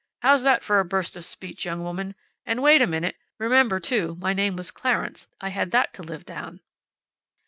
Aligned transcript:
How's 0.23 0.41
that 0.41 0.63
for 0.63 0.79
a 0.79 0.83
burst 0.83 1.15
of 1.15 1.25
speech, 1.25 1.63
young 1.63 1.83
woman! 1.83 2.15
And 2.43 2.63
wait 2.63 2.81
a 2.81 2.87
minute. 2.87 3.17
Remember, 3.37 3.79
too, 3.79 4.17
my 4.19 4.33
name 4.33 4.55
was 4.55 4.71
Clarence. 4.71 5.27
I 5.39 5.49
had 5.49 5.69
that 5.73 5.93
to 5.93 6.01
live 6.01 6.25
down." 6.25 6.61